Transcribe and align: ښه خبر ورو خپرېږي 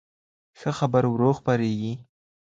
ښه 0.59 0.71
خبر 0.79 1.03
ورو 1.09 1.31
خپرېږي 1.39 1.93